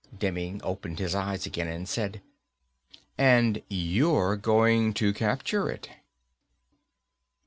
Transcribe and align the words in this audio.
Demming 0.17 0.61
opened 0.63 0.97
his 0.97 1.13
eyes 1.13 1.45
again 1.45 1.67
and 1.67 1.87
said, 1.87 2.23
"And 3.19 3.61
you're 3.69 4.35
going 4.35 4.95
to 4.95 5.13
capture 5.13 5.69
it." 5.69 5.91